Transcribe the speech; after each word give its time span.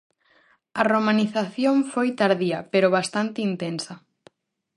A 0.79 0.81
romanización 0.93 1.75
foi 1.91 2.09
tardía, 2.21 2.59
pero 2.71 2.93
bastante 2.97 3.39
intensa. 3.49 3.93